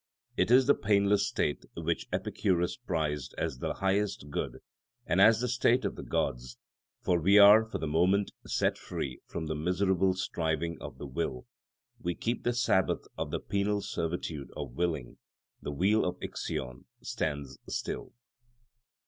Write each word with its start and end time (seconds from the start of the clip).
It 0.35 0.49
is 0.49 0.65
the 0.65 0.73
painless 0.73 1.27
state 1.27 1.63
which 1.75 2.07
Epicurus 2.11 2.75
prized 2.75 3.35
as 3.37 3.59
the 3.59 3.75
highest 3.75 4.31
good 4.31 4.57
and 5.05 5.21
as 5.21 5.41
the 5.41 5.47
state 5.47 5.85
of 5.85 5.95
the 5.95 6.01
gods; 6.01 6.57
for 7.03 7.19
we 7.21 7.37
are 7.37 7.63
for 7.69 7.77
the 7.77 7.85
moment 7.85 8.31
set 8.47 8.79
free 8.79 9.21
from 9.27 9.45
the 9.45 9.53
miserable 9.53 10.15
striving 10.15 10.79
of 10.81 10.97
the 10.97 11.05
will; 11.05 11.45
we 11.99 12.15
keep 12.15 12.43
the 12.43 12.53
Sabbath 12.53 13.05
of 13.15 13.29
the 13.29 13.39
penal 13.39 13.79
servitude 13.81 14.49
of 14.57 14.71
willing; 14.73 15.17
the 15.61 15.69
wheel 15.71 16.03
of 16.03 16.17
Ixion 16.19 16.85
stands 17.03 17.59
still. 17.69 18.11